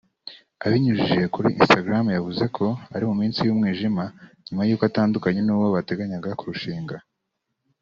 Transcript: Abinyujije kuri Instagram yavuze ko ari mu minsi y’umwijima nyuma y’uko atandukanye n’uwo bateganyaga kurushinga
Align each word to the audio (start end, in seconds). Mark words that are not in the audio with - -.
Abinyujije 0.65 1.21
kuri 1.33 1.47
Instagram 1.59 2.05
yavuze 2.15 2.43
ko 2.57 2.65
ari 2.93 3.03
mu 3.09 3.15
minsi 3.21 3.39
y’umwijima 3.41 4.03
nyuma 4.47 4.63
y’uko 4.67 4.83
atandukanye 4.89 5.41
n’uwo 5.43 5.67
bateganyaga 5.75 6.37
kurushinga 6.39 6.95